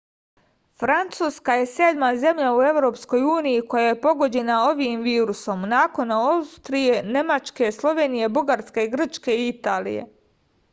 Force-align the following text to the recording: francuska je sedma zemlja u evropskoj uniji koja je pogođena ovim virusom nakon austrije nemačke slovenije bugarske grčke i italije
francuska 0.83 1.55
je 1.59 1.67
sedma 1.73 2.09
zemlja 2.23 2.49
u 2.59 2.61
evropskoj 2.69 3.21
uniji 3.33 3.61
koja 3.75 3.83
je 3.91 3.99
pogođena 4.07 4.57
ovim 4.71 5.05
virusom 5.09 5.69
nakon 5.75 6.17
austrije 6.17 6.99
nemačke 7.19 7.71
slovenije 7.79 8.33
bugarske 8.41 8.89
grčke 8.97 9.39
i 9.45 9.49
italije 9.55 10.13